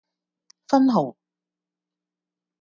[0.67, 1.15] 分號